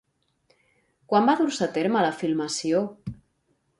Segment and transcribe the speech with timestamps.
[1.11, 2.83] Quan va dur-se a terme la filmació?